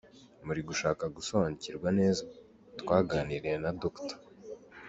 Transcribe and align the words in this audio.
Mu 0.45 0.51
gushaka 0.69 1.03
gusobanukirwa 1.15 1.89
neza, 1.99 2.23
twaganiriye 2.79 3.55
na 3.63 3.71
Dr. 3.81 4.17